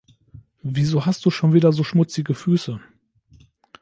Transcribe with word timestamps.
Wieso 0.63 1.05
hast 1.05 1.23
du 1.25 1.29
schon 1.29 1.53
wieder 1.53 1.71
so 1.71 1.83
schmutzige 1.83 2.33
Füße? 2.33 2.81